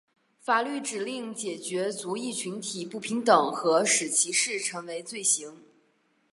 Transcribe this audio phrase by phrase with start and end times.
[0.39, 5.61] 法律指令解决族裔群体不平等和使歧视成为罪行。